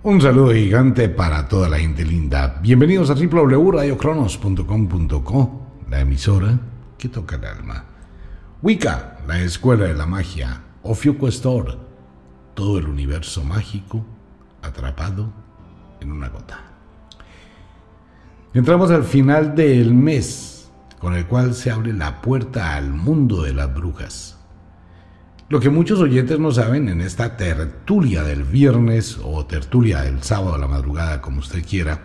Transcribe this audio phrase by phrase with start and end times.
[0.00, 2.60] Un saludo gigante para toda la gente linda.
[2.62, 6.56] Bienvenidos a www.radiocronos.com.co, la emisora
[6.96, 7.84] que toca el alma.
[8.62, 10.62] Wicca, la escuela de la magia.
[10.84, 11.28] Ofiuco
[12.54, 14.06] todo el universo mágico
[14.62, 15.32] atrapado
[16.00, 16.60] en una gota.
[18.54, 20.70] Entramos al final del mes,
[21.00, 24.37] con el cual se abre la puerta al mundo de las brujas.
[25.50, 30.54] Lo que muchos oyentes no saben en esta tertulia del viernes o tertulia del sábado
[30.54, 32.02] a la madrugada, como usted quiera,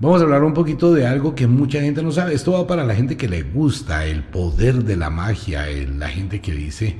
[0.00, 2.34] vamos a hablar un poquito de algo que mucha gente no sabe.
[2.34, 6.40] Esto va para la gente que le gusta el poder de la magia, la gente
[6.40, 6.96] que dice,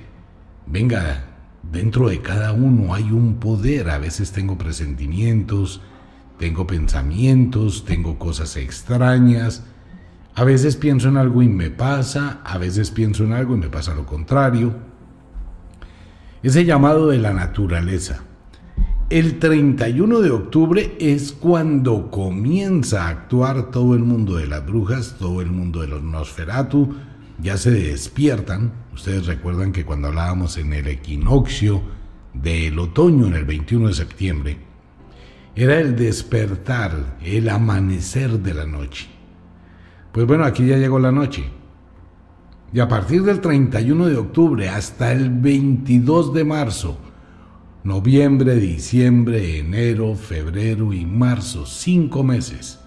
[0.65, 1.25] venga,
[1.73, 3.91] dentro de cada uno hay un poder.
[3.91, 5.81] A veces tengo presentimientos,
[6.39, 9.65] tengo pensamientos, tengo cosas extrañas.
[10.37, 13.69] A veces pienso en algo y me pasa, a veces pienso en algo y me
[13.69, 14.75] pasa lo contrario.
[16.43, 18.25] Ese llamado de la naturaleza.
[19.11, 25.17] El 31 de octubre es cuando comienza a actuar todo el mundo de las brujas,
[25.21, 26.97] todo el mundo de los Nosferatu,
[27.41, 28.73] ya se despiertan.
[28.93, 31.81] Ustedes recuerdan que cuando hablábamos en el equinoccio
[32.33, 34.59] del otoño, en el 21 de septiembre,
[35.55, 39.14] era el despertar, el amanecer de la noche.
[40.15, 41.45] Pues bueno, aquí ya llegó la noche.
[42.73, 46.97] Y a partir del 31 de octubre hasta el 22 de marzo,
[47.83, 52.79] noviembre, diciembre, enero, febrero y marzo, cinco meses.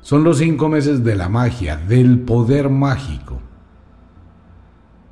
[0.00, 3.40] Son los cinco meses de la magia, del poder mágico,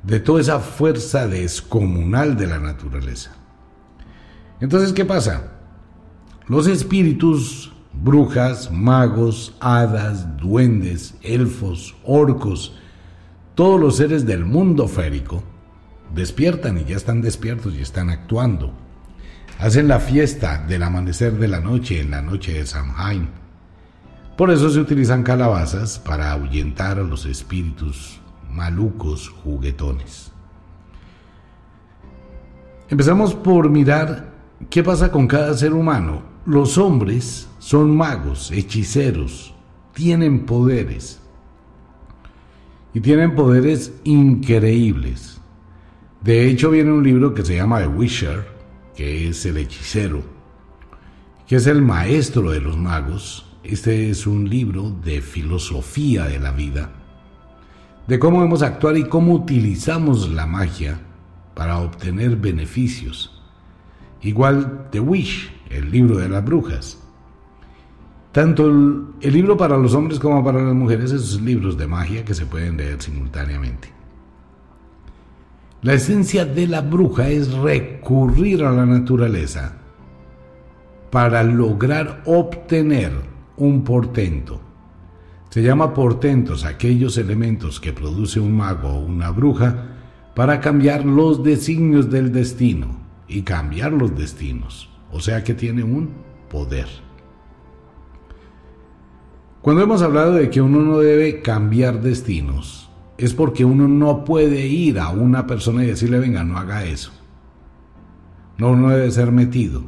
[0.03, 3.31] de toda esa fuerza descomunal de la naturaleza.
[4.59, 5.53] Entonces, ¿qué pasa?
[6.47, 12.75] Los espíritus brujas, magos, hadas, duendes, elfos, orcos,
[13.55, 15.43] todos los seres del mundo férico
[16.13, 18.73] despiertan y ya están despiertos y están actuando.
[19.59, 23.29] Hacen la fiesta del amanecer de la noche en la noche de Samhain.
[24.37, 30.31] Por eso se utilizan calabazas para ahuyentar a los espíritus malucos juguetones.
[32.89, 34.33] Empezamos por mirar
[34.69, 39.53] qué pasa con cada ser humano los hombres son magos, hechiceros,
[39.93, 41.21] tienen poderes.
[42.93, 45.39] Y tienen poderes increíbles.
[46.21, 48.45] De hecho, viene un libro que se llama The Wisher,
[48.95, 50.21] que es el hechicero,
[51.47, 53.45] que es el maestro de los magos.
[53.63, 56.91] Este es un libro de filosofía de la vida,
[58.07, 60.99] de cómo debemos actuar y cómo utilizamos la magia
[61.55, 63.41] para obtener beneficios.
[64.21, 66.99] Igual The Wish, el libro de las brujas.
[68.31, 72.33] Tanto el, libro para los hombres como para las mujeres, esos libros de magia que
[72.33, 73.89] se pueden leer simultáneamente.
[75.83, 79.73] La esencia de la bruja es recurrir a la naturaleza
[81.11, 83.11] para lograr obtener
[83.57, 84.59] un portento.
[85.49, 89.89] Se llama portentos aquellos elementos que produce un mago o una bruja
[90.33, 92.97] para cambiar los designios del destino
[93.27, 94.92] y cambiar los destinos.
[95.13, 96.09] O sea que tiene un
[96.49, 96.87] poder.
[99.61, 104.65] Cuando hemos hablado de que uno no debe cambiar destinos, es porque uno no puede
[104.65, 107.11] ir a una persona y decirle, venga, no haga eso.
[108.57, 109.83] No, uno debe ser metido.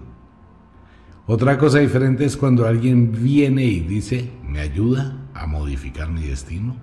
[1.26, 6.76] Otra cosa diferente es cuando alguien viene y dice, ¿me ayuda a modificar mi destino?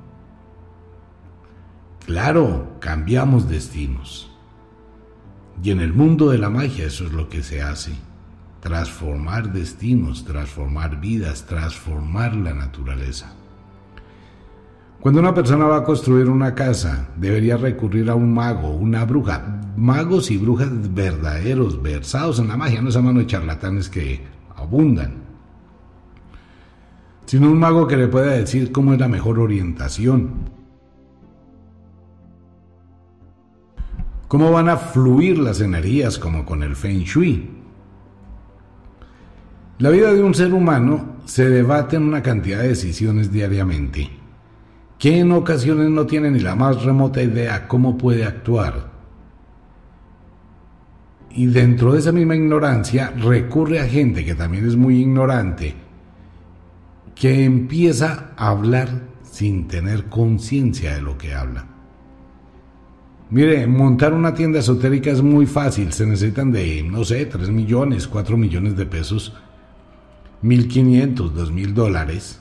[2.05, 4.37] Claro, cambiamos destinos.
[5.63, 7.93] Y en el mundo de la magia eso es lo que se hace
[8.62, 13.34] transformar destinos, transformar vidas, transformar la naturaleza.
[15.00, 19.61] Cuando una persona va a construir una casa, debería recurrir a un mago, una bruja,
[19.77, 24.25] magos y brujas verdaderos, versados en la magia, no esa mano de charlatanes que
[24.55, 25.15] abundan,
[27.27, 30.53] sino un mago que le pueda decir cómo es la mejor orientación,
[34.29, 37.62] cómo van a fluir las energías como con el Feng Shui,
[39.82, 44.08] la vida de un ser humano se debate en una cantidad de decisiones diariamente,
[44.96, 48.93] que en ocasiones no tiene ni la más remota idea cómo puede actuar.
[51.32, 55.75] Y dentro de esa misma ignorancia recurre a gente que también es muy ignorante,
[57.17, 58.88] que empieza a hablar
[59.25, 61.67] sin tener conciencia de lo que habla.
[63.31, 68.06] Mire, montar una tienda esotérica es muy fácil, se necesitan de, no sé, 3 millones,
[68.06, 69.35] 4 millones de pesos
[70.43, 72.41] 1.500, 2.000 dólares,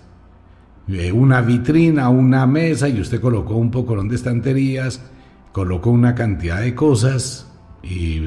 [0.87, 5.01] eh, una vitrina, una mesa y usted colocó un poco de estanterías,
[5.51, 7.47] colocó una cantidad de cosas
[7.83, 8.19] y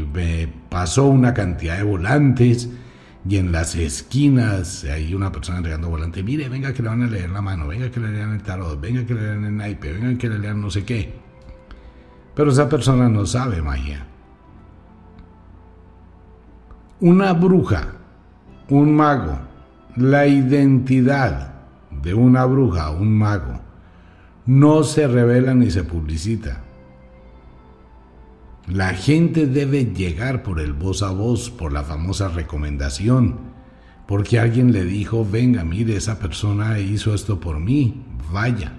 [0.69, 2.71] pasó una cantidad de volantes
[3.29, 6.23] y en las esquinas hay una persona entregando volante.
[6.23, 8.81] Mire, venga que le van a leer la mano, venga que le lean el tarot,
[8.81, 11.15] venga que le lean el naipe, venga que le lean no sé qué.
[12.35, 14.07] Pero esa persona no sabe magia.
[17.01, 17.89] Una bruja,
[18.69, 19.39] un mago,
[19.97, 21.55] la identidad
[22.03, 23.61] de una bruja o un mago
[24.47, 26.63] no se revela ni se publicita.
[28.67, 33.39] La gente debe llegar por el voz a voz, por la famosa recomendación,
[34.07, 38.73] porque alguien le dijo, venga, mire, esa persona hizo esto por mí, vaya.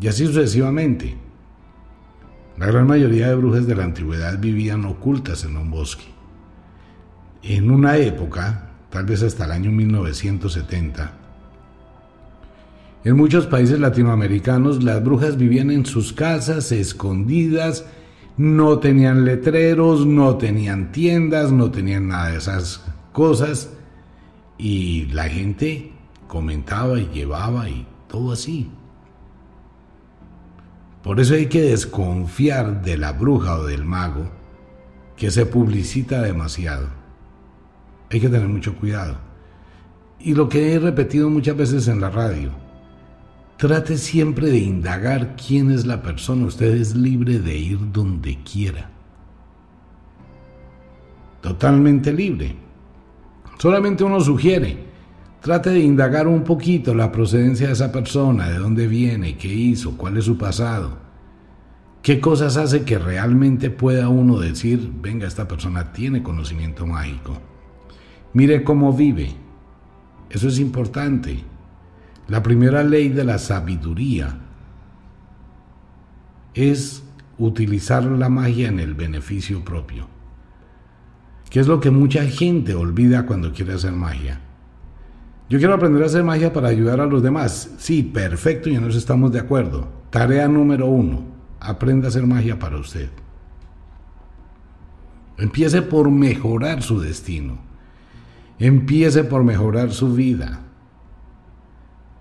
[0.00, 1.16] Y así sucesivamente.
[2.58, 6.04] La gran mayoría de brujas de la antigüedad vivían ocultas en un bosque.
[7.42, 11.12] En una época, tal vez hasta el año 1970,
[13.04, 17.84] en muchos países latinoamericanos las brujas vivían en sus casas, escondidas,
[18.36, 23.70] no tenían letreros, no tenían tiendas, no tenían nada de esas cosas.
[24.56, 25.92] Y la gente
[26.28, 28.70] comentaba y llevaba y todo así.
[31.02, 34.30] Por eso hay que desconfiar de la bruja o del mago
[35.16, 37.01] que se publicita demasiado.
[38.12, 39.16] Hay que tener mucho cuidado.
[40.20, 42.52] Y lo que he repetido muchas veces en la radio,
[43.62, 46.46] Trate siempre de indagar quién es la persona.
[46.46, 48.90] Usted es libre de ir donde quiera.
[51.40, 52.56] Totalmente libre.
[53.58, 54.78] Solamente uno sugiere.
[55.40, 59.96] Trate de indagar un poquito la procedencia de esa persona, de dónde viene, qué hizo,
[59.96, 60.98] cuál es su pasado.
[62.02, 67.51] ¿Qué cosas hace que realmente pueda uno decir, venga, esta persona tiene conocimiento mágico?
[68.34, 69.34] Mire cómo vive.
[70.30, 71.44] Eso es importante.
[72.28, 74.38] La primera ley de la sabiduría
[76.54, 77.02] es
[77.38, 80.06] utilizar la magia en el beneficio propio,
[81.50, 84.40] que es lo que mucha gente olvida cuando quiere hacer magia.
[85.50, 87.74] Yo quiero aprender a hacer magia para ayudar a los demás.
[87.76, 89.88] Sí, perfecto, ya nos estamos de acuerdo.
[90.10, 91.24] Tarea número uno,
[91.60, 93.10] aprenda a hacer magia para usted.
[95.36, 97.71] Empiece por mejorar su destino.
[98.58, 100.60] Empiece por mejorar su vida.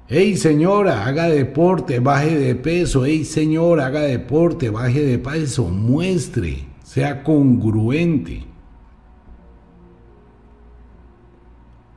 [0.07, 3.05] Hey señora, haga deporte, baje de peso.
[3.05, 5.69] Hey señora, haga deporte, baje de peso.
[5.69, 8.45] Muestre, sea congruente.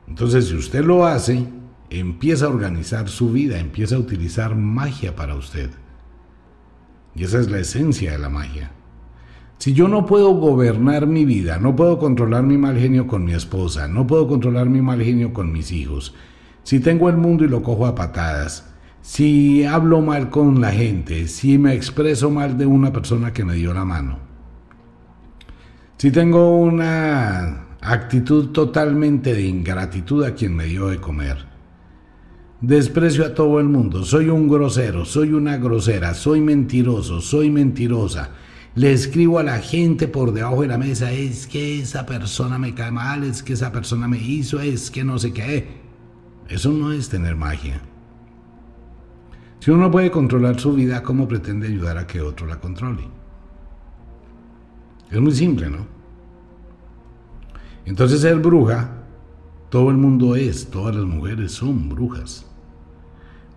[0.07, 1.45] Entonces, si usted lo hace,
[1.89, 5.71] empieza a organizar su vida, empieza a utilizar magia para usted.
[7.15, 8.71] Y esa es la esencia de la magia.
[9.57, 13.33] Si yo no puedo gobernar mi vida, no puedo controlar mi mal genio con mi
[13.33, 16.13] esposa, no puedo controlar mi mal genio con mis hijos,
[16.63, 21.27] si tengo el mundo y lo cojo a patadas, si hablo mal con la gente,
[21.27, 24.19] si me expreso mal de una persona que me dio la mano,
[25.97, 31.45] si tengo una actitud totalmente de ingratitud a quien me dio de comer,
[32.61, 38.31] desprecio a todo el mundo, soy un grosero, soy una grosera, soy mentiroso, soy mentirosa,
[38.75, 42.75] le escribo a la gente por debajo de la mesa, es que esa persona me
[42.75, 45.81] cae mal, es que esa persona me hizo, es que no sé qué.
[46.49, 47.81] Eso no es tener magia.
[49.59, 53.07] Si uno no puede controlar su vida, ¿cómo pretende ayudar a que otro la controle?
[55.09, 55.87] Es muy simple, ¿no?
[57.85, 58.89] Entonces ser bruja,
[59.69, 62.45] todo el mundo es, todas las mujeres son brujas.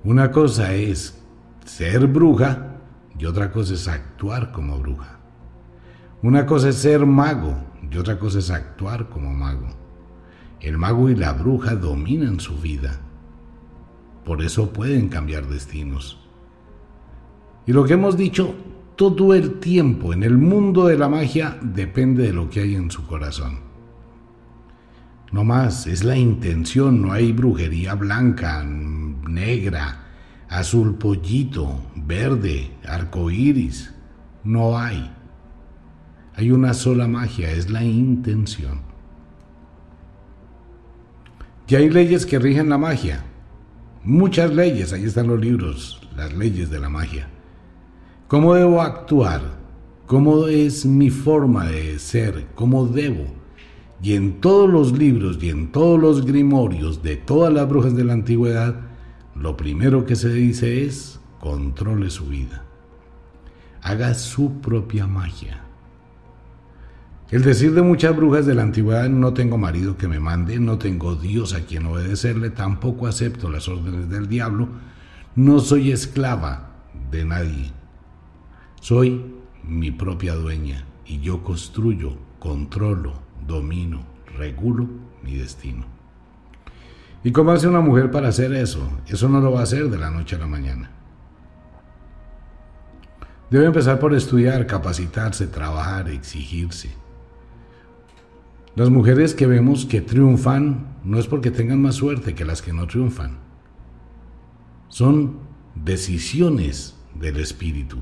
[0.04, 1.18] Una cosa es
[1.64, 2.67] ser bruja
[3.18, 5.18] y otra cosa es actuar como bruja.
[6.22, 7.56] Una cosa es ser mago
[7.90, 9.68] y otra cosa es actuar como mago.
[10.60, 13.00] El mago y la bruja dominan su vida.
[14.24, 16.18] Por eso pueden cambiar destinos.
[17.66, 18.54] Y lo que hemos dicho
[18.98, 22.90] todo el tiempo en el mundo de la magia depende de lo que hay en
[22.90, 23.60] su corazón.
[25.30, 30.04] No más, es la intención, no hay brujería blanca, negra,
[30.48, 33.94] azul pollito, verde, arco iris.
[34.42, 35.12] No hay.
[36.34, 38.80] Hay una sola magia, es la intención.
[41.68, 43.24] Y hay leyes que rigen la magia.
[44.02, 47.28] Muchas leyes, ahí están los libros, las leyes de la magia.
[48.26, 49.42] ¿Cómo debo actuar?
[50.06, 52.46] ¿Cómo es mi forma de ser?
[52.54, 53.26] ¿Cómo debo?
[54.02, 58.04] Y en todos los libros y en todos los grimorios de todas las brujas de
[58.04, 58.80] la antigüedad,
[59.34, 62.64] lo primero que se dice es controle su vida.
[63.82, 65.64] Haga su propia magia.
[67.30, 70.78] El decir de muchas brujas de la antigüedad, no tengo marido que me mande, no
[70.78, 74.68] tengo Dios a quien obedecerle, tampoco acepto las órdenes del diablo,
[75.36, 76.70] no soy esclava
[77.10, 77.70] de nadie.
[78.80, 79.24] Soy
[79.62, 83.12] mi propia dueña y yo construyo, controlo,
[83.46, 84.88] domino regulo
[85.22, 85.84] mi destino.
[87.24, 88.88] ¿Y cómo hace una mujer para hacer eso?
[89.06, 90.90] Eso no lo va a hacer de la noche a la mañana.
[93.50, 96.90] Debe empezar por estudiar, capacitarse, trabajar, exigirse.
[98.74, 102.74] Las mujeres que vemos que triunfan no es porque tengan más suerte que las que
[102.74, 103.38] no triunfan.
[104.88, 105.38] Son
[105.74, 107.98] decisiones del espíritu.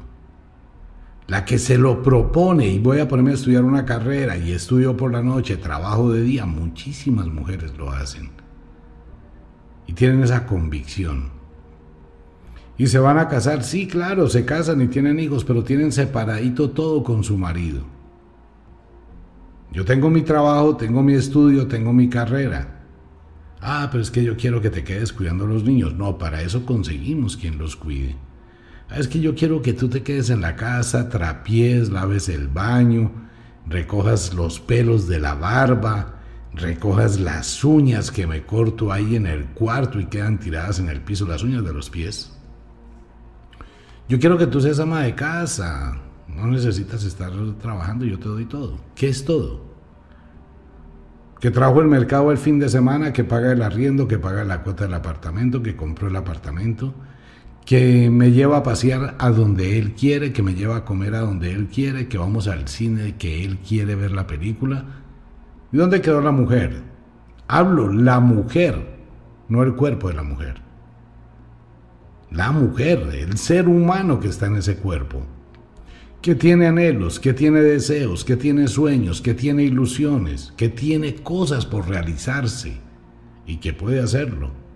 [1.29, 4.97] La que se lo propone y voy a ponerme a estudiar una carrera y estudio
[4.97, 8.31] por la noche, trabajo de día, muchísimas mujeres lo hacen.
[9.87, 11.36] Y tienen esa convicción.
[12.79, 16.71] Y se van a casar, sí, claro, se casan y tienen hijos, pero tienen separadito
[16.71, 17.85] todo con su marido.
[19.73, 22.77] Yo tengo mi trabajo, tengo mi estudio, tengo mi carrera.
[23.61, 25.95] Ah, pero es que yo quiero que te quedes cuidando a los niños.
[25.95, 28.17] No, para eso conseguimos quien los cuide.
[28.89, 32.49] Ah, es que yo quiero que tú te quedes en la casa, trapiés, laves el
[32.49, 33.11] baño,
[33.67, 36.21] recojas los pelos de la barba,
[36.53, 41.01] recojas las uñas que me corto ahí en el cuarto y quedan tiradas en el
[41.01, 42.36] piso, las uñas de los pies.
[44.09, 45.97] Yo quiero que tú seas ama de casa,
[46.29, 48.79] no necesitas estar trabajando, yo te doy todo.
[48.95, 49.65] ¿Qué es todo?
[51.41, 54.63] Que trajo el mercado el fin de semana, que paga el arriendo, que paga la
[54.63, 56.95] cuota del apartamento, que compró el apartamento,
[57.65, 61.21] que me lleva a pasear a donde él quiere, que me lleva a comer a
[61.21, 64.85] donde él quiere, que vamos al cine, que él quiere ver la película.
[65.73, 66.81] ¿Y dónde quedó la mujer?
[67.49, 68.87] Hablo, la mujer,
[69.49, 70.66] no el cuerpo de la mujer.
[72.31, 75.23] La mujer, el ser humano que está en ese cuerpo,
[76.21, 81.67] que tiene anhelos, que tiene deseos, que tiene sueños, que tiene ilusiones, que tiene cosas
[81.67, 82.79] por realizarse
[83.47, 84.67] y que puede hacerlo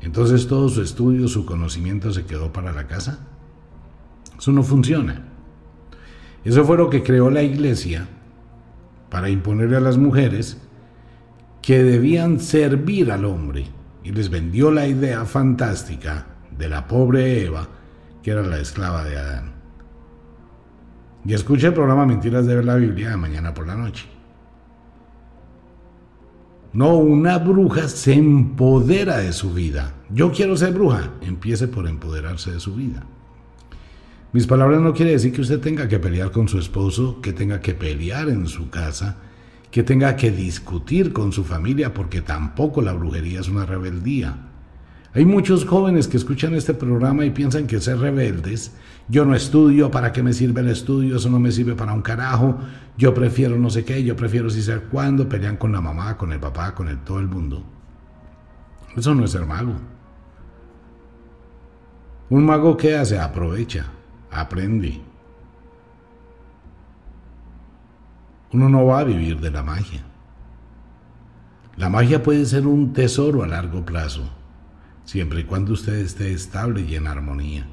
[0.00, 3.26] entonces todo su estudio, su conocimiento se quedó para la casa.
[4.38, 5.24] Eso no funciona.
[6.44, 8.06] Eso fue lo que creó la iglesia
[9.10, 10.58] para imponerle a las mujeres
[11.62, 13.66] que debían servir al hombre
[14.04, 16.26] y les vendió la idea fantástica
[16.58, 17.68] de la pobre Eva,
[18.22, 19.52] que era la esclava de Adán.
[21.24, 24.06] Y escucha el programa Mentiras de ver la Biblia de mañana por la noche.
[26.72, 29.94] No, una bruja se empodera de su vida.
[30.10, 31.10] Yo quiero ser bruja.
[31.22, 33.02] Empiece por empoderarse de su vida.
[34.32, 37.60] Mis palabras no quiere decir que usted tenga que pelear con su esposo, que tenga
[37.60, 39.16] que pelear en su casa,
[39.70, 44.45] que tenga que discutir con su familia, porque tampoco la brujería es una rebeldía.
[45.16, 48.76] Hay muchos jóvenes que escuchan este programa y piensan que ser rebeldes,
[49.08, 51.16] yo no estudio, ¿para qué me sirve el estudio?
[51.16, 52.58] Eso no me sirve para un carajo,
[52.98, 56.32] yo prefiero no sé qué, yo prefiero si ser cuándo, pelean con la mamá, con
[56.32, 57.64] el papá, con el, todo el mundo.
[58.94, 59.72] Eso no es ser mago.
[62.28, 63.18] Un mago ¿qué hace?
[63.18, 63.86] Aprovecha,
[64.30, 65.00] aprende.
[68.52, 70.04] Uno no va a vivir de la magia.
[71.78, 74.30] La magia puede ser un tesoro a largo plazo
[75.06, 77.66] siempre y cuando usted esté estable y en armonía.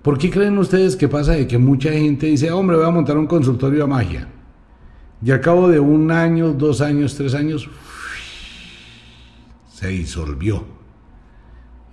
[0.00, 3.18] ¿Por qué creen ustedes que pasa de que mucha gente dice, hombre, voy a montar
[3.18, 4.28] un consultorio de magia?
[5.22, 7.68] Y al cabo de un año, dos años, tres años,
[9.68, 10.64] se disolvió.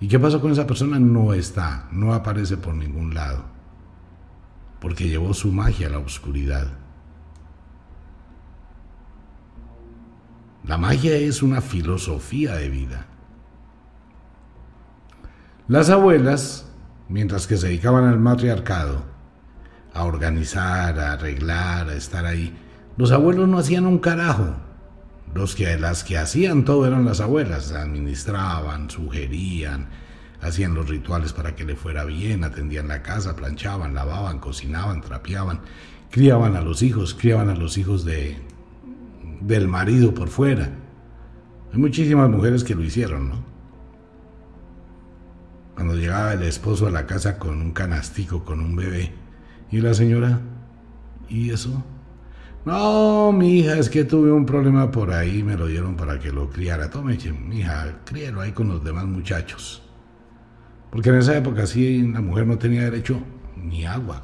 [0.00, 0.98] ¿Y qué pasó con esa persona?
[0.98, 3.44] No está, no aparece por ningún lado.
[4.80, 6.68] Porque llevó su magia a la oscuridad.
[10.64, 13.06] La magia es una filosofía de vida.
[15.72, 16.66] Las abuelas,
[17.08, 19.04] mientras que se dedicaban al matriarcado,
[19.94, 22.54] a organizar, a arreglar, a estar ahí,
[22.98, 24.54] los abuelos no hacían un carajo.
[25.34, 29.88] Los que, las que hacían todo eran las abuelas, administraban, sugerían,
[30.42, 35.60] hacían los rituales para que le fuera bien, atendían la casa, planchaban, lavaban, cocinaban, trapeaban,
[36.10, 38.36] criaban a los hijos, criaban a los hijos de,
[39.40, 40.68] del marido por fuera.
[41.72, 43.51] Hay muchísimas mujeres que lo hicieron, ¿no?
[45.74, 49.12] Cuando llegaba el esposo a la casa con un canastico, con un bebé.
[49.70, 50.40] Y la señora,
[51.28, 51.82] ¿y eso?
[52.64, 56.30] No, mi hija, es que tuve un problema por ahí, me lo dieron para que
[56.30, 56.90] lo criara.
[56.90, 59.82] Tome, mi hija, críelo ahí con los demás muchachos.
[60.90, 63.18] Porque en esa época sí la mujer no tenía derecho
[63.56, 64.22] ni agua.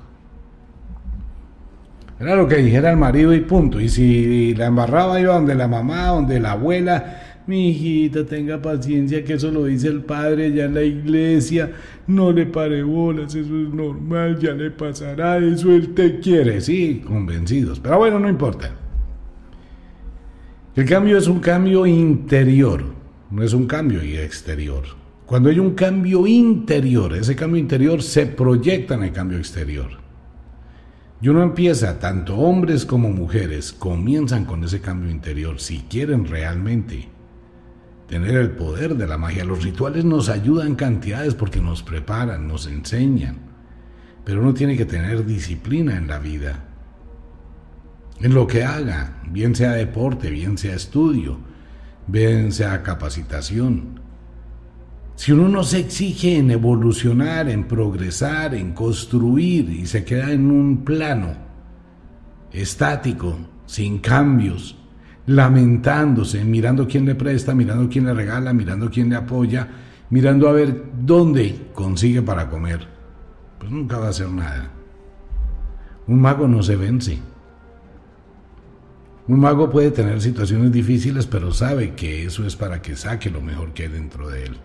[2.21, 3.81] Era lo que dijera el marido y punto.
[3.81, 9.25] Y si la embarraba iba donde la mamá, donde la abuela, mi hijita, tenga paciencia,
[9.25, 11.73] que eso lo dice el padre ya en la iglesia.
[12.07, 16.61] No le pare bolas, eso es normal, ya le pasará, eso él te quiere.
[16.61, 17.81] Sí, convencidos.
[17.81, 18.71] Pero bueno, no importa.
[20.76, 22.85] El cambio es un cambio interior,
[23.31, 24.85] no es un cambio exterior.
[25.25, 29.88] Cuando hay un cambio interior, ese cambio interior se proyecta en el cambio exterior.
[31.21, 37.18] Y uno empieza, tanto hombres como mujeres, comienzan con ese cambio interior si quieren realmente
[38.09, 39.45] tener el poder de la magia.
[39.45, 43.37] Los rituales nos ayudan cantidades porque nos preparan, nos enseñan,
[44.25, 46.65] pero uno tiene que tener disciplina en la vida.
[48.21, 51.38] En lo que haga, bien sea deporte, bien sea estudio,
[52.09, 54.00] bien sea capacitación.
[55.15, 60.50] Si uno no se exige en evolucionar, en progresar, en construir y se queda en
[60.50, 61.37] un plano
[62.53, 63.37] estático,
[63.67, 64.77] sin cambios,
[65.28, 69.68] lamentándose, mirando quién le presta, mirando quién le regala, mirando quién le apoya,
[70.08, 72.80] mirando a ver dónde consigue para comer,
[73.58, 74.70] pues nunca va a hacer nada.
[76.06, 77.18] Un mago no se vence.
[79.26, 83.42] Un mago puede tener situaciones difíciles, pero sabe que eso es para que saque lo
[83.42, 84.56] mejor que hay dentro de él.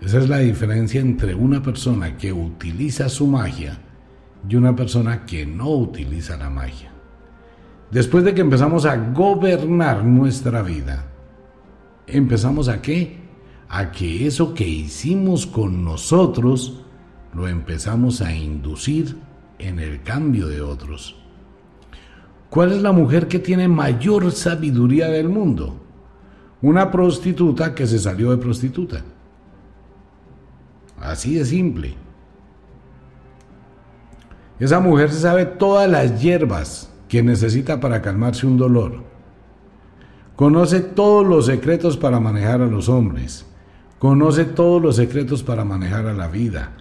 [0.00, 3.78] Esa es la diferencia entre una persona que utiliza su magia
[4.48, 6.91] y una persona que no utiliza la magia.
[7.92, 11.04] Después de que empezamos a gobernar nuestra vida,
[12.06, 13.18] empezamos a qué?
[13.68, 16.84] A que eso que hicimos con nosotros
[17.34, 19.18] lo empezamos a inducir
[19.58, 21.16] en el cambio de otros.
[22.48, 25.78] ¿Cuál es la mujer que tiene mayor sabiduría del mundo?
[26.62, 29.02] Una prostituta que se salió de prostituta.
[30.98, 31.94] Así de simple.
[34.58, 39.02] Esa mujer se sabe todas las hierbas que necesita para calmarse un dolor.
[40.34, 43.44] Conoce todos los secretos para manejar a los hombres.
[43.98, 46.72] Conoce todos los secretos para manejar a la vida.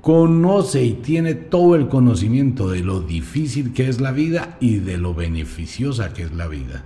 [0.00, 4.96] Conoce y tiene todo el conocimiento de lo difícil que es la vida y de
[4.96, 6.84] lo beneficiosa que es la vida.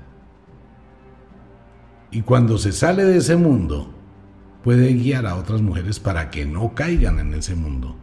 [2.10, 3.90] Y cuando se sale de ese mundo,
[4.62, 7.96] puede guiar a otras mujeres para que no caigan en ese mundo.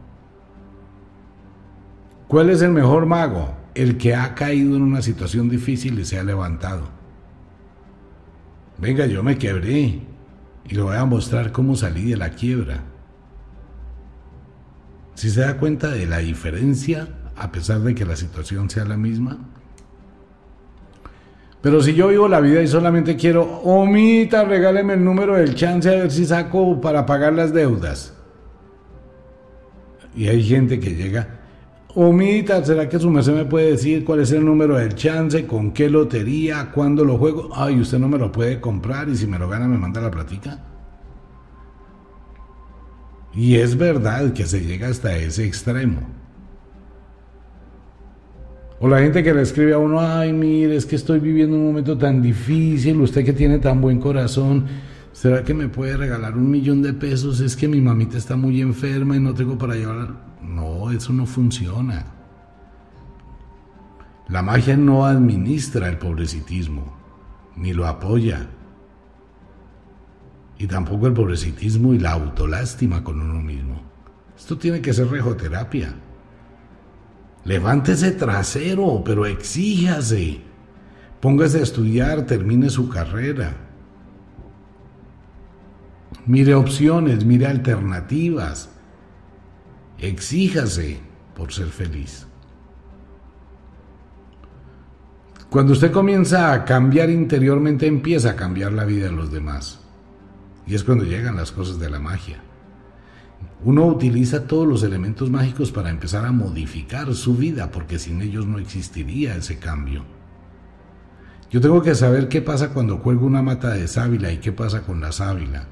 [2.28, 3.61] ¿Cuál es el mejor mago?
[3.74, 6.90] El que ha caído en una situación difícil y se ha levantado.
[8.78, 10.02] Venga, yo me quebré
[10.68, 12.84] y le voy a mostrar cómo salí de la quiebra.
[15.16, 18.98] Si se da cuenta de la diferencia, a pesar de que la situación sea la
[18.98, 19.38] misma,
[21.62, 25.90] pero si yo vivo la vida y solamente quiero, omita, regáleme el número del chance
[25.90, 28.16] a ver si saco para pagar las deudas.
[30.16, 31.41] Y hay gente que llega,
[31.96, 35.72] omita, ¿será que su merced me puede decir cuál es el número del chance, con
[35.72, 37.50] qué lotería, cuándo lo juego?
[37.54, 40.12] Ay, usted no me lo puede comprar y si me lo gana me manda la
[40.12, 40.60] platica.
[43.34, 46.02] Y es verdad que se llega hasta ese extremo.
[48.80, 51.66] O la gente que le escribe a uno, ay, mire, es que estoy viviendo un
[51.66, 54.66] momento tan difícil, usted que tiene tan buen corazón,
[55.12, 57.40] ¿será que me puede regalar un millón de pesos?
[57.42, 60.31] Es que mi mamita está muy enferma y no tengo para llevar.
[60.42, 62.06] No, eso no funciona.
[64.28, 66.98] La magia no administra el pobrecitismo,
[67.56, 68.48] ni lo apoya.
[70.58, 73.82] Y tampoco el pobrecitismo y la autolástima con uno mismo.
[74.38, 75.94] Esto tiene que ser rejoterapia.
[77.44, 80.42] Levántese trasero, pero exíjase.
[81.20, 83.56] Póngase a estudiar, termine su carrera.
[86.26, 88.70] Mire opciones, mire alternativas.
[90.02, 91.00] Exíjase
[91.36, 92.26] por ser feliz.
[95.52, 99.80] Cuando usted comienza a cambiar interiormente, empieza a cambiar la vida de los demás.
[100.66, 102.42] Y es cuando llegan las cosas de la magia.
[103.64, 108.48] Uno utiliza todos los elementos mágicos para empezar a modificar su vida, porque sin ellos
[108.48, 110.04] no existiría ese cambio.
[111.52, 114.82] Yo tengo que saber qué pasa cuando cuelgo una mata de sábila y qué pasa
[114.82, 115.68] con la sábila.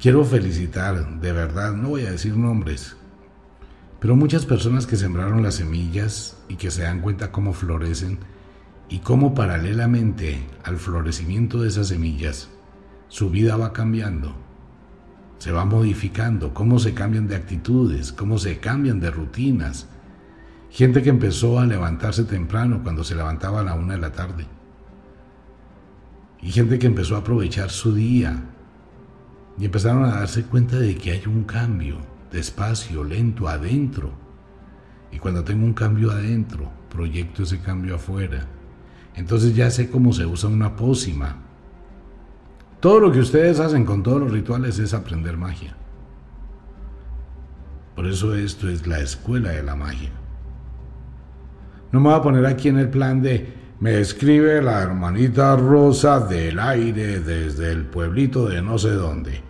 [0.00, 2.96] Quiero felicitar, de verdad, no voy a decir nombres,
[4.00, 8.18] pero muchas personas que sembraron las semillas y que se dan cuenta cómo florecen
[8.88, 12.48] y cómo paralelamente al florecimiento de esas semillas,
[13.08, 14.48] su vida va cambiando
[15.38, 19.86] se va modificando, cómo se cambian de actitudes, cómo se cambian de rutinas.
[20.70, 24.46] Gente que empezó a levantarse temprano cuando se levantaba a la una de la tarde.
[26.42, 28.44] Y gente que empezó a aprovechar su día.
[29.58, 31.98] Y empezaron a darse cuenta de que hay un cambio,
[32.30, 34.12] despacio, lento, adentro.
[35.10, 38.46] Y cuando tengo un cambio adentro, proyecto ese cambio afuera.
[39.14, 41.36] Entonces ya sé cómo se usa una pócima,
[42.80, 45.74] todo lo que ustedes hacen con todos los rituales es aprender magia.
[47.96, 50.10] Por eso esto es la escuela de la magia.
[51.90, 56.20] No me voy a poner aquí en el plan de me escribe la hermanita Rosa
[56.20, 59.40] del aire desde el pueblito de no sé dónde.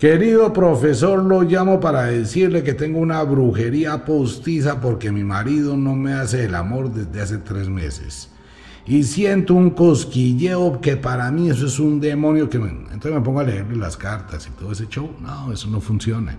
[0.00, 5.94] Querido profesor, lo llamo para decirle que tengo una brujería postiza porque mi marido no
[5.94, 8.30] me hace el amor desde hace tres meses.
[8.86, 12.70] Y siento un cosquilleo que para mí eso es un demonio que me...
[12.70, 15.10] Entonces me pongo a leerle las cartas y todo ese show.
[15.20, 16.34] No, eso no funciona.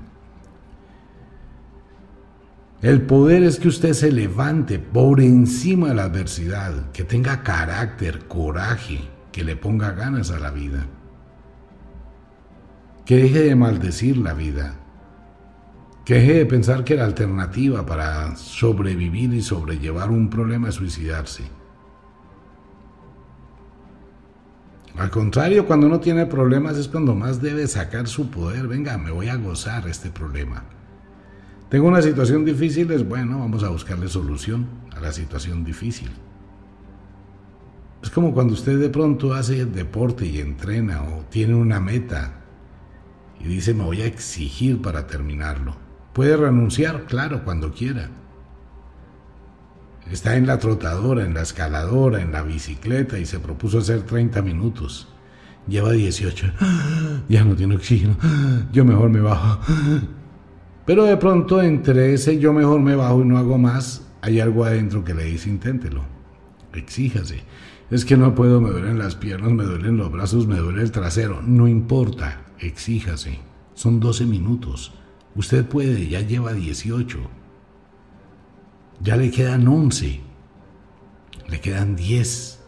[2.82, 8.28] El poder es que usted se levante por encima de la adversidad, que tenga carácter,
[8.28, 10.88] coraje, que le ponga ganas a la vida
[13.12, 14.76] que deje de maldecir la vida,
[16.06, 21.44] que deje de pensar que la alternativa para sobrevivir y sobrellevar un problema es suicidarse.
[24.98, 28.70] Al contrario, cuando uno tiene problemas es cuando más debe sacar su poder.
[28.70, 30.64] Venga, me voy a gozar este problema.
[31.68, 36.12] Tengo una situación difícil, es bueno, vamos a buscarle solución a la situación difícil.
[38.02, 42.38] Es como cuando usted de pronto hace deporte y entrena o tiene una meta
[43.44, 45.76] y dice me voy a exigir para terminarlo.
[46.14, 48.10] Puede renunciar, claro, cuando quiera.
[50.12, 54.42] Está en la trotadora, en la escaladora, en la bicicleta y se propuso hacer 30
[54.42, 55.08] minutos.
[55.68, 56.48] Lleva 18.
[57.30, 58.18] Ya no tiene oxígeno.
[58.74, 59.60] Yo mejor me bajo.
[60.86, 64.66] Pero de pronto entre ese yo mejor me bajo y no hago más, hay algo
[64.66, 66.04] adentro que le dice inténtelo.
[66.74, 67.44] Exíjase.
[67.90, 70.92] Es que no puedo, me duelen las piernas, me duelen los brazos, me duele el
[70.92, 71.42] trasero.
[71.42, 73.40] No importa exíjase.
[73.74, 74.94] Son 12 minutos.
[75.36, 77.20] Usted puede, ya lleva 18.
[79.02, 80.22] Ya le quedan 11.
[81.50, 82.60] Le quedan 10.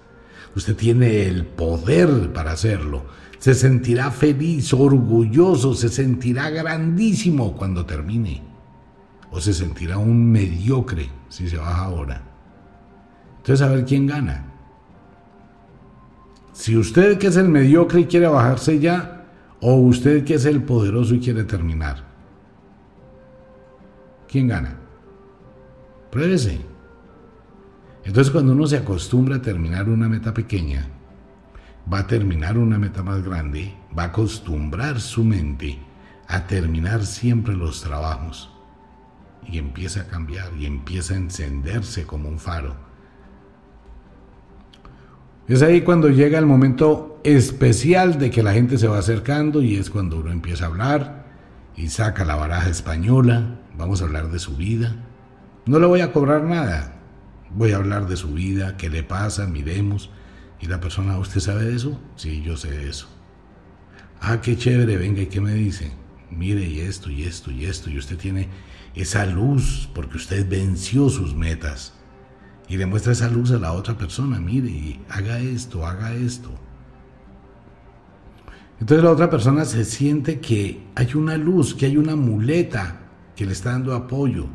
[0.55, 3.05] Usted tiene el poder para hacerlo.
[3.39, 8.41] Se sentirá feliz, orgulloso, se sentirá grandísimo cuando termine.
[9.31, 12.23] O se sentirá un mediocre si se baja ahora.
[13.37, 14.53] Entonces, a ver quién gana.
[16.53, 19.12] Si usted que es el mediocre y quiere bajarse ya,
[19.65, 22.03] ¿O usted que es el poderoso y quiere terminar?
[24.27, 24.77] ¿Quién gana?
[26.11, 26.59] Pruébese.
[28.03, 30.89] Entonces cuando uno se acostumbra a terminar una meta pequeña,
[31.91, 35.79] va a terminar una meta más grande, va a acostumbrar su mente
[36.27, 38.51] a terminar siempre los trabajos.
[39.47, 42.75] Y empieza a cambiar y empieza a encenderse como un faro
[45.47, 49.75] es ahí cuando llega el momento especial de que la gente se va acercando y
[49.75, 51.25] es cuando uno empieza a hablar
[51.75, 54.95] y saca la baraja española, vamos a hablar de su vida.
[55.65, 57.01] No le voy a cobrar nada,
[57.55, 60.09] voy a hablar de su vida, qué le pasa, miremos.
[60.61, 61.99] Y la persona, ¿usted sabe de eso?
[62.15, 63.09] Sí, yo sé de eso.
[64.21, 65.91] Ah, qué chévere, venga, ¿y qué me dice?
[66.31, 68.47] Mire, y esto, y esto, y esto, y usted tiene
[68.95, 71.92] esa luz porque usted venció sus metas
[72.73, 76.49] y le muestra esa luz a la otra persona, mire, haga esto, haga esto.
[78.79, 83.01] Entonces la otra persona se siente que hay una luz, que hay una muleta
[83.35, 84.47] que le está dando apoyo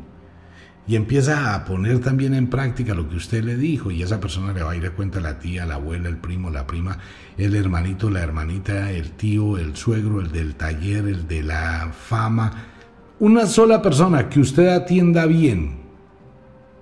[0.85, 4.51] y empieza a poner también en práctica lo que usted le dijo y esa persona
[4.51, 6.97] le va a ir a cuenta a la tía, la abuela, el primo, la prima,
[7.37, 12.51] el hermanito, la hermanita, el tío, el suegro, el del taller, el de la fama.
[13.19, 15.78] Una sola persona que usted atienda bien,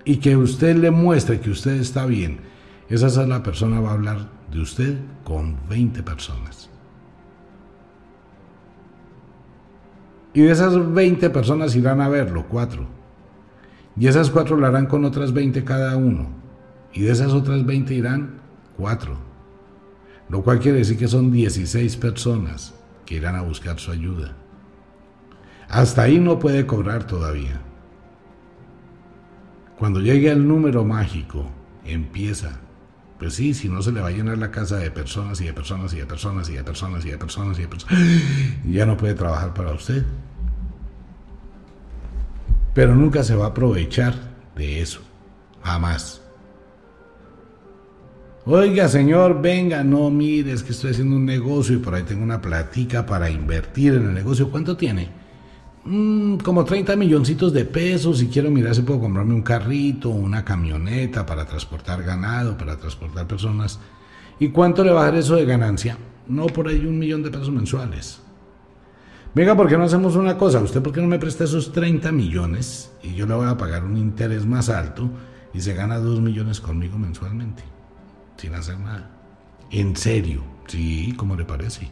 [0.08, 2.38] y que usted le muestre que usted está bien,
[2.88, 6.70] esa es la persona va a hablar de usted con 20 personas.
[10.32, 12.86] Y de esas 20 personas irán a verlo, cuatro.
[13.98, 16.30] Y esas cuatro lo harán con otras 20 cada uno.
[16.94, 18.40] Y de esas otras 20 irán
[18.78, 19.18] cuatro.
[20.30, 24.34] Lo cual quiere decir que son 16 personas que irán a buscar su ayuda.
[25.68, 27.60] Hasta ahí no puede cobrar todavía.
[29.78, 31.46] Cuando llegue al número mágico,
[31.84, 32.58] empieza.
[33.18, 35.52] Pues sí, si no se le va a llenar la casa de personas y de
[35.52, 37.98] personas y de personas y de personas y de personas y de personas,
[38.68, 40.04] ya no puede trabajar para usted.
[42.74, 44.14] Pero nunca se va a aprovechar
[44.56, 45.00] de eso.
[45.62, 46.22] Jamás.
[48.46, 52.24] Oiga, señor, venga, no mire, es que estoy haciendo un negocio y por ahí tengo
[52.24, 54.50] una platica para invertir en el negocio.
[54.50, 55.10] ¿Cuánto tiene?
[55.90, 60.44] Mm, como 30 milloncitos de pesos y quiero mirar si puedo comprarme un carrito, una
[60.44, 63.80] camioneta para transportar ganado, para transportar personas.
[64.38, 65.96] ¿Y cuánto le va a dar eso de ganancia?
[66.26, 68.20] No, por ahí un millón de pesos mensuales.
[69.34, 70.60] Venga, ¿por qué no hacemos una cosa?
[70.60, 73.82] ¿Usted por qué no me presta esos 30 millones y yo le voy a pagar
[73.82, 75.08] un interés más alto
[75.54, 77.62] y se gana 2 millones conmigo mensualmente?
[78.36, 79.10] Sin hacer nada.
[79.70, 81.90] En serio, sí, ¿cómo le parece?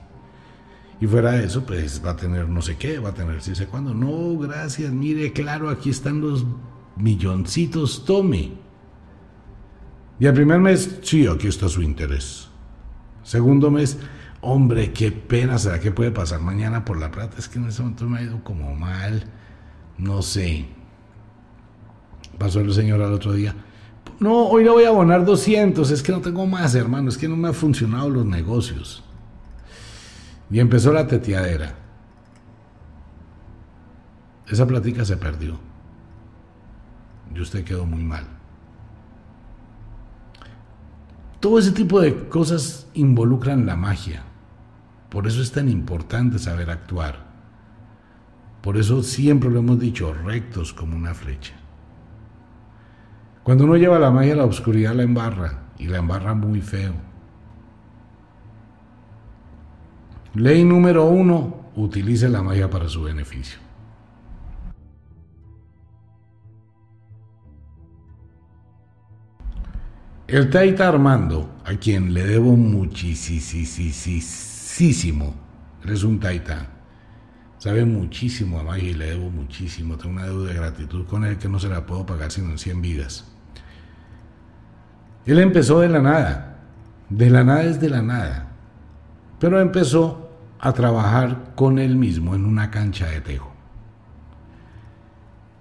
[1.01, 3.55] Y fuera de eso, pues va a tener no sé qué, va a tener si
[3.55, 3.95] sé cuándo.
[3.95, 6.47] No, gracias, mire, claro, aquí están los
[6.97, 8.53] milloncitos, tome.
[10.19, 12.49] Y al primer mes, sí, aquí está su interés.
[13.23, 13.99] Segundo mes,
[14.49, 17.37] Hombre, qué pena, ¿será que puede pasar mañana por la plata?
[17.37, 19.25] Es que en ese momento me ha ido como mal,
[19.99, 20.67] no sé.
[22.39, 23.57] Pasó el señor al otro día.
[24.21, 27.29] No, hoy le voy a abonar 200, es que no tengo más, hermano, es que
[27.29, 29.03] no me han funcionado los negocios.
[30.51, 31.75] Y empezó la teteadera.
[34.47, 35.59] Esa plática se perdió.
[37.35, 38.25] Y usted quedó muy mal.
[41.41, 44.23] Todo ese tipo de cosas involucran la magia.
[45.11, 47.27] Por eso es tan importante saber actuar.
[48.63, 51.55] Por eso siempre lo hemos dicho, rectos como una flecha.
[53.43, 56.95] Cuando uno lleva la magia la oscuridad la embarra y la embarra muy feo.
[60.37, 63.59] Ley número uno, utilice la magia para su beneficio.
[70.27, 73.47] El Taita Armando, a quien le debo muchísimo,
[75.85, 76.67] él es un Taita,
[77.57, 81.39] sabe muchísimo a magia y le debo muchísimo, tengo una deuda de gratitud con él
[81.39, 83.25] que no se la puedo pagar sino en 100 vidas.
[85.25, 86.59] Él empezó de la nada,
[87.09, 88.53] de la nada es de la nada,
[89.39, 90.26] pero empezó
[90.59, 93.53] a trabajar con él mismo en una cancha de tejo.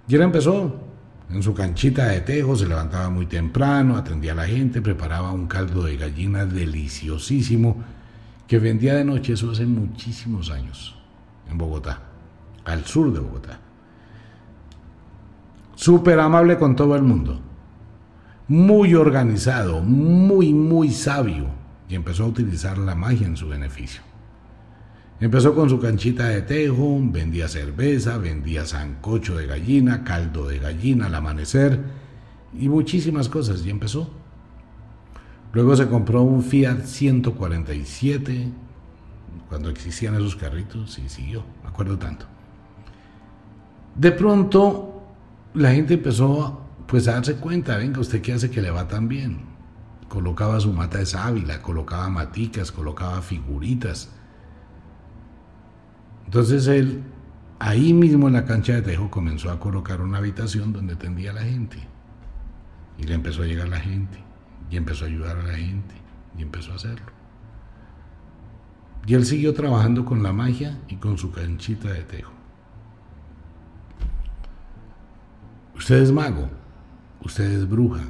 [0.08, 0.86] Y él empezó
[1.30, 5.48] en su canchita de tejo se levantaba muy temprano, atendía a la gente, preparaba un
[5.48, 7.82] caldo de gallina deliciosísimo
[8.46, 10.96] que vendía de noche, eso hace muchísimos años,
[11.50, 12.00] en Bogotá,
[12.64, 13.58] al sur de Bogotá.
[15.74, 17.40] Súper amable con todo el mundo,
[18.46, 21.48] muy organizado, muy, muy sabio,
[21.88, 24.00] y empezó a utilizar la magia en su beneficio.
[25.18, 31.06] Empezó con su canchita de tejo, vendía cerveza, vendía sancocho de gallina, caldo de gallina
[31.06, 31.80] al amanecer
[32.52, 34.10] y muchísimas cosas y empezó.
[35.54, 38.52] Luego se compró un Fiat 147
[39.48, 42.26] cuando existían esos carritos y siguió, me acuerdo tanto.
[43.94, 45.02] De pronto
[45.54, 49.08] la gente empezó pues a darse cuenta, venga, usted qué hace que le va tan
[49.08, 49.46] bien.
[50.10, 54.10] Colocaba su mata de sábila, colocaba maticas, colocaba figuritas
[56.26, 57.02] entonces él,
[57.60, 61.34] ahí mismo en la cancha de tejo, comenzó a colocar una habitación donde atendía a
[61.34, 61.78] la gente.
[62.98, 64.18] Y le empezó a llegar la gente,
[64.70, 65.94] y empezó a ayudar a la gente,
[66.36, 67.12] y empezó a hacerlo.
[69.06, 72.32] Y él siguió trabajando con la magia y con su canchita de tejo.
[75.76, 76.48] Usted es mago,
[77.22, 78.02] usted es bruja.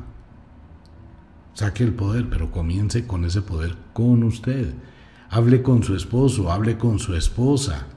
[1.52, 4.72] Saque el poder, pero comience con ese poder con usted.
[5.28, 7.88] Hable con su esposo, hable con su esposa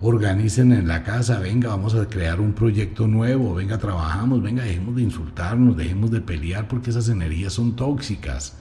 [0.00, 4.96] organicen en la casa, venga, vamos a crear un proyecto nuevo, venga, trabajamos, venga, dejemos
[4.96, 8.56] de insultarnos, dejemos de pelear porque esas energías son tóxicas.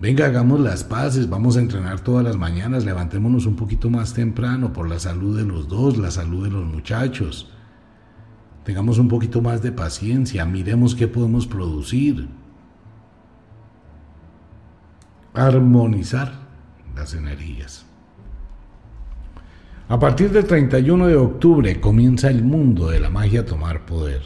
[0.00, 4.72] Venga, hagamos las paces, vamos a entrenar todas las mañanas, levantémonos un poquito más temprano
[4.72, 7.52] por la salud de los dos, la salud de los muchachos.
[8.64, 12.28] Tengamos un poquito más de paciencia, miremos qué podemos producir.
[15.34, 16.32] Armonizar
[16.96, 17.86] las energías.
[19.88, 24.22] A partir del 31 de octubre comienza el mundo de la magia a tomar poder.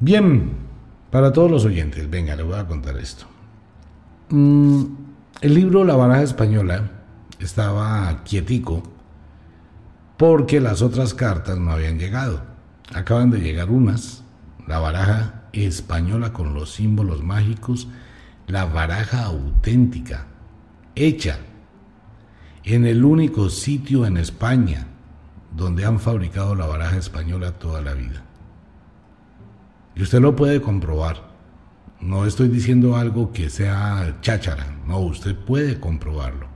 [0.00, 0.52] Bien,
[1.10, 3.26] para todos los oyentes, venga, les voy a contar esto.
[4.30, 4.84] Mm,
[5.40, 6.90] el libro La baraja española
[7.40, 8.82] estaba quietico
[10.16, 12.42] porque las otras cartas no habían llegado.
[12.94, 14.22] Acaban de llegar unas,
[14.66, 17.88] la baraja española con los símbolos mágicos,
[18.46, 20.26] la baraja auténtica,
[20.94, 21.38] hecha
[22.64, 24.86] en el único sitio en España
[25.54, 28.24] donde han fabricado la baraja española toda la vida.
[29.94, 31.34] Y usted lo puede comprobar.
[32.00, 36.48] No estoy diciendo algo que sea cháchara, no, usted puede comprobarlo.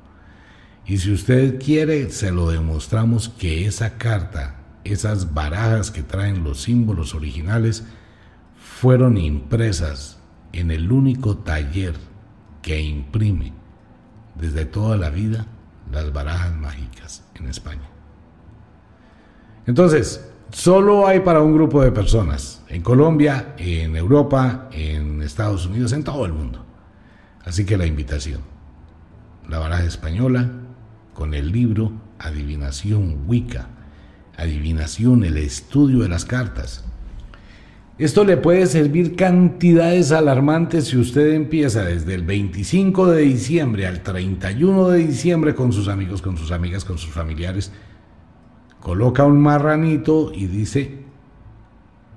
[0.86, 6.62] Y si usted quiere, se lo demostramos que esa carta, esas barajas que traen los
[6.62, 7.84] símbolos originales,
[8.56, 10.18] fueron impresas
[10.52, 11.94] en el único taller
[12.62, 13.52] que imprime
[14.34, 15.46] desde toda la vida
[15.90, 17.88] las barajas mágicas en España.
[19.66, 25.92] Entonces, solo hay para un grupo de personas, en Colombia, en Europa, en Estados Unidos,
[25.92, 26.64] en todo el mundo.
[27.44, 28.40] Así que la invitación,
[29.48, 30.50] la baraja española
[31.14, 33.68] con el libro Adivinación Wicca,
[34.36, 36.84] Adivinación, el estudio de las cartas,
[37.98, 44.04] esto le puede servir cantidades alarmantes si usted empieza desde el 25 de diciembre al
[44.04, 47.72] 31 de diciembre con sus amigos, con sus amigas, con sus familiares.
[48.78, 51.02] Coloca un marranito y dice,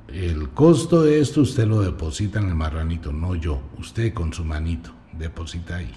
[0.07, 4.45] el costo de esto usted lo deposita en el marranito, no yo, usted con su
[4.45, 5.91] manito, deposita ahí.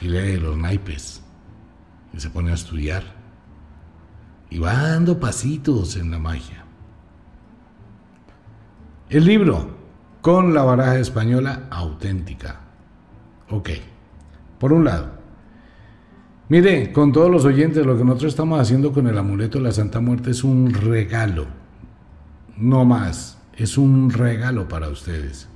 [0.00, 1.22] y lee los naipes
[2.12, 3.04] y se pone a estudiar
[4.50, 6.64] y va dando pasitos en la magia.
[9.10, 9.68] El libro
[10.22, 12.60] con la baraja española auténtica.
[13.50, 13.68] Ok,
[14.58, 15.18] por un lado.
[16.48, 19.72] Mire, con todos los oyentes, lo que nosotros estamos haciendo con el amuleto de la
[19.72, 21.46] Santa Muerte es un regalo.
[22.56, 25.48] No más, es un regalo para ustedes.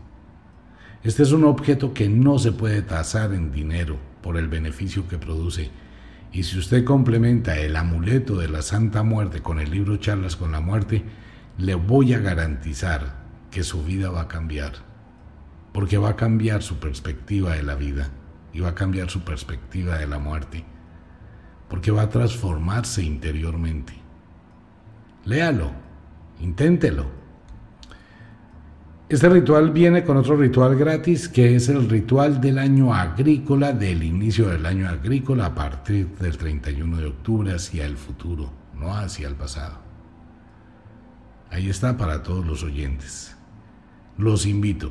[1.02, 5.16] Este es un objeto que no se puede tasar en dinero por el beneficio que
[5.16, 5.70] produce.
[6.32, 10.52] Y si usted complementa el amuleto de la Santa Muerte con el libro Charlas con
[10.52, 11.02] la Muerte,
[11.56, 14.72] le voy a garantizar que su vida va a cambiar.
[15.72, 18.10] Porque va a cambiar su perspectiva de la vida
[18.52, 20.64] y va a cambiar su perspectiva de la muerte.
[21.68, 23.92] Porque va a transformarse interiormente.
[25.24, 25.70] Léalo,
[26.40, 27.18] inténtelo.
[29.08, 34.02] Este ritual viene con otro ritual gratis que es el ritual del año agrícola, del
[34.02, 39.28] inicio del año agrícola a partir del 31 de octubre hacia el futuro, no hacia
[39.28, 39.78] el pasado.
[41.50, 43.37] Ahí está para todos los oyentes.
[44.18, 44.90] Los invito.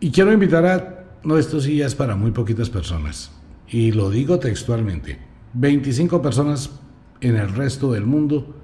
[0.00, 3.30] Y quiero invitar a, no, esto sí ya es para muy poquitas personas,
[3.68, 5.18] y lo digo textualmente,
[5.54, 6.70] 25 personas
[7.20, 8.54] en el resto del mundo,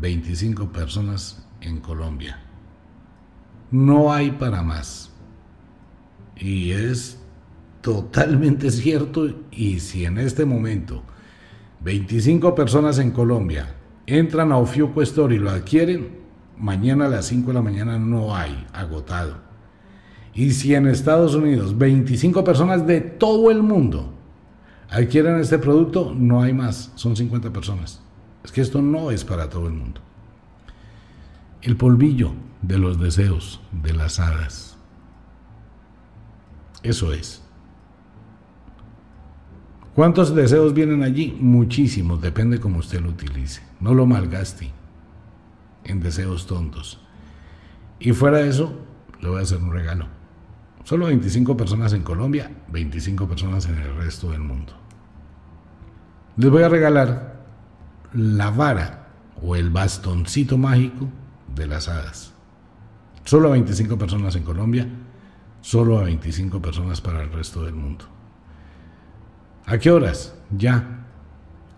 [0.00, 2.40] 25 personas en Colombia.
[3.70, 5.10] No hay para más.
[6.36, 7.20] Y es
[7.80, 9.28] totalmente cierto.
[9.50, 11.02] Y si en este momento
[11.82, 13.74] 25 personas en Colombia
[14.06, 16.19] entran a Ofiuco Store y lo adquieren,
[16.60, 19.36] mañana a las 5 de la mañana no hay, agotado.
[20.34, 24.12] Y si en Estados Unidos 25 personas de todo el mundo
[24.90, 28.00] adquieren este producto, no hay más, son 50 personas.
[28.44, 30.00] Es que esto no es para todo el mundo.
[31.62, 34.76] El polvillo de los deseos de las hadas.
[36.82, 37.42] Eso es.
[39.94, 41.36] ¿Cuántos deseos vienen allí?
[41.40, 43.62] Muchísimos, depende cómo usted lo utilice.
[43.80, 44.79] No lo malgaste
[45.84, 47.00] en deseos tontos.
[47.98, 48.78] Y fuera de eso,
[49.20, 50.06] le voy a hacer un regalo.
[50.84, 54.72] Solo 25 personas en Colombia, 25 personas en el resto del mundo.
[56.36, 57.44] Les voy a regalar
[58.12, 59.08] la vara
[59.42, 61.08] o el bastoncito mágico
[61.54, 62.32] de las hadas.
[63.24, 64.88] Solo a 25 personas en Colombia,
[65.60, 68.06] solo a 25 personas para el resto del mundo.
[69.66, 70.34] ¿A qué horas?
[70.50, 71.06] Ya.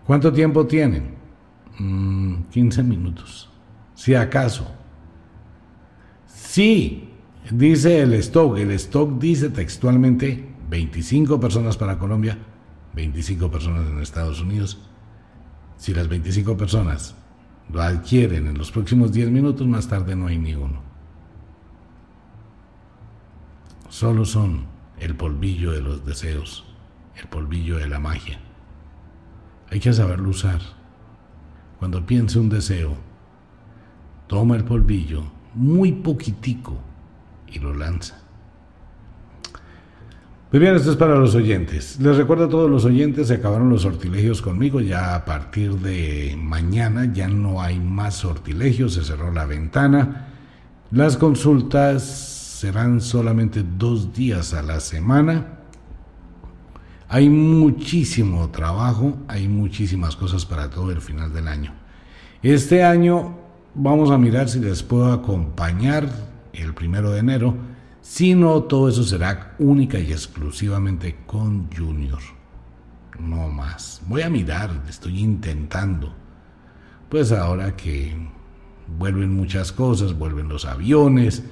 [0.05, 1.15] ¿Cuánto tiempo tienen?
[1.77, 3.52] 15 mm, minutos.
[3.95, 4.67] Si acaso.
[6.27, 7.09] Sí,
[7.51, 8.57] dice el stock.
[8.57, 12.37] El stock dice textualmente 25 personas para Colombia,
[12.95, 14.79] 25 personas en Estados Unidos.
[15.77, 17.15] Si las 25 personas
[17.71, 20.81] lo adquieren en los próximos 10 minutos, más tarde no hay ni uno.
[23.89, 24.65] Solo son
[24.99, 26.65] el polvillo de los deseos,
[27.15, 28.39] el polvillo de la magia.
[29.69, 30.61] Hay que saberlo usar.
[31.79, 32.95] Cuando piense un deseo,
[34.33, 35.21] toma el polvillo,
[35.53, 36.75] muy poquitico,
[37.45, 38.19] y lo lanza.
[40.51, 41.99] Muy bien, esto es para los oyentes.
[42.01, 44.81] Les recuerdo a todos los oyentes, se acabaron los sortilegios conmigo.
[44.81, 50.29] Ya a partir de mañana ya no hay más sortilegios, se cerró la ventana.
[50.89, 55.59] Las consultas serán solamente dos días a la semana.
[57.07, 61.71] Hay muchísimo trabajo, hay muchísimas cosas para todo el final del año.
[62.41, 63.42] Este año
[63.75, 66.09] vamos a mirar si les puedo acompañar
[66.53, 67.55] el primero de enero
[68.03, 72.19] si no, todo eso será única y exclusivamente con Junior.
[73.17, 74.01] No más.
[74.07, 76.13] Voy a mirar, estoy intentando.
[77.07, 78.13] Pues ahora que
[78.99, 81.43] vuelven muchas cosas, vuelven los aviones,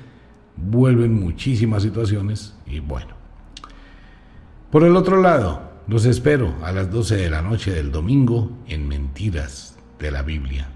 [0.57, 3.15] vuelven muchísimas situaciones y bueno.
[4.71, 8.89] Por el otro lado, los espero a las 12 de la noche del domingo en
[8.89, 10.67] Mentiras de la Biblia.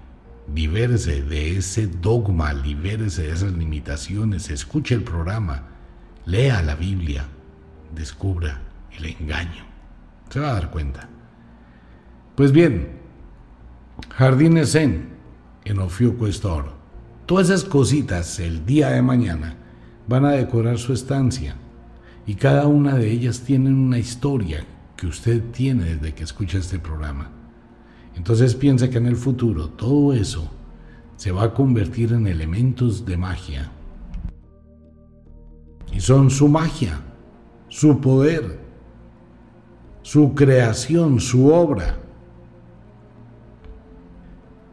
[0.54, 5.64] Libérese de ese dogma, libérese de esas limitaciones, escuche el programa,
[6.24, 7.26] lea la Biblia,
[7.94, 8.62] descubra
[8.96, 9.64] el engaño.
[10.30, 11.08] Se va a dar cuenta.
[12.36, 12.98] Pues bien,
[14.10, 15.08] Jardines Zen
[15.64, 16.68] en Ofiuco Store.
[17.26, 19.56] Todas esas cositas el día de mañana
[20.06, 21.56] van a decorar su estancia
[22.26, 24.64] y cada una de ellas tiene una historia
[24.96, 27.30] que usted tiene desde que escucha este programa.
[28.16, 30.50] Entonces piensa que en el futuro todo eso
[31.16, 33.70] se va a convertir en elementos de magia.
[35.92, 37.00] Y son su magia,
[37.68, 38.58] su poder,
[40.02, 41.98] su creación, su obra.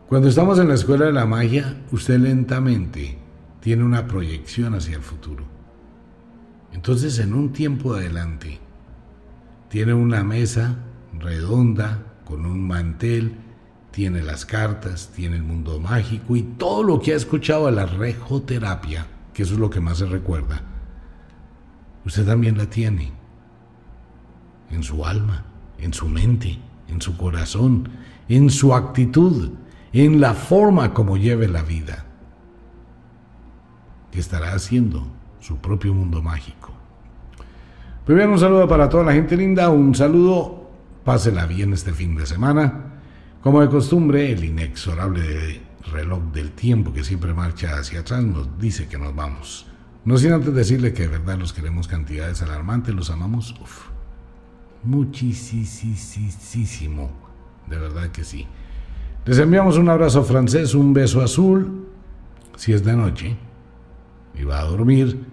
[0.08, 3.18] Cuando estamos en la escuela de la magia, usted lentamente
[3.62, 5.46] tiene una proyección hacia el futuro.
[6.72, 8.60] Entonces, en un tiempo adelante,
[9.74, 10.76] Tiene una mesa
[11.20, 13.36] redonda con un mantel,
[13.92, 17.86] tiene las cartas, tiene el mundo mágico y todo lo que ha escuchado de la
[17.86, 20.62] rejoterapia, que eso es lo que más se recuerda.
[22.06, 23.12] Usted también la tiene
[24.72, 25.46] en su alma,
[25.78, 26.58] en su mente,
[26.88, 27.90] en su corazón,
[28.28, 29.52] en su actitud,
[29.94, 32.06] en la forma como lleve la vida,
[34.12, 35.08] que estará haciendo
[35.40, 36.72] su propio mundo mágico.
[38.06, 40.63] Primero un saludo para toda la gente linda, un saludo,
[41.04, 43.02] pásela bien este fin de semana.
[43.42, 48.88] Como de costumbre, el inexorable reloj del tiempo que siempre marcha hacia atrás nos dice
[48.88, 49.68] que nos vamos.
[50.06, 53.88] No sin antes decirle que de verdad los queremos cantidades alarmantes, los amamos uf,
[54.84, 55.50] muchísimo,
[57.68, 58.48] de verdad que sí.
[59.26, 61.88] Les enviamos un abrazo francés, un beso azul,
[62.58, 63.38] si es de noche,
[64.36, 65.26] y va a dormir,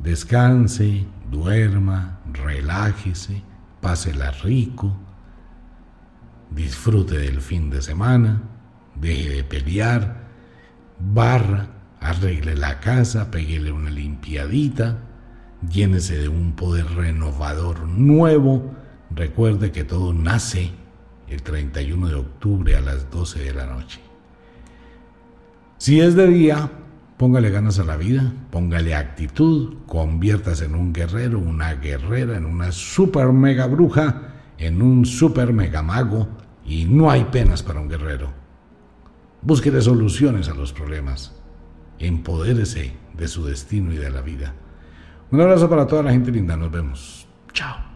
[0.00, 3.42] descanse, duerma, relájese,
[3.82, 4.96] pásela rico,
[6.50, 8.40] disfrute del fin de semana,
[8.94, 10.22] deje de pelear,
[10.98, 11.68] barra,
[12.00, 14.98] arregle la casa, peguele una limpiadita,
[15.68, 18.72] llénese de un poder renovador nuevo,
[19.10, 20.70] recuerde que todo nace
[21.28, 24.00] el 31 de octubre a las 12 de la noche.
[25.78, 26.70] Si es de día,
[27.22, 32.72] póngale ganas a la vida, póngale actitud, conviértase en un guerrero, una guerrera, en una
[32.72, 34.22] super mega bruja,
[34.58, 36.26] en un super mega mago,
[36.66, 38.32] y no hay penas para un guerrero.
[39.40, 41.32] Búsquele soluciones a los problemas.
[42.00, 44.52] Empodérese de su destino y de la vida.
[45.30, 46.56] Un abrazo para toda la gente linda.
[46.56, 47.28] Nos vemos.
[47.52, 47.91] Chao.